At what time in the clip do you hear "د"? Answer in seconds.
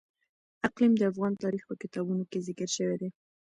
0.97-1.01